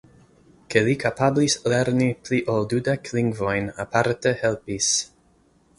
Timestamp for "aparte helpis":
3.87-4.91